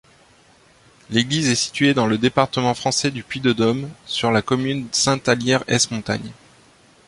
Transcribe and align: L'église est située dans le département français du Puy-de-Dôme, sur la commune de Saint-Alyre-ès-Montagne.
L'église 1.11 1.47
est 1.49 1.53
située 1.53 1.93
dans 1.93 2.07
le 2.07 2.17
département 2.17 2.73
français 2.73 3.11
du 3.11 3.21
Puy-de-Dôme, 3.23 3.87
sur 4.07 4.31
la 4.31 4.41
commune 4.41 4.85
de 4.89 4.95
Saint-Alyre-ès-Montagne. 4.95 6.31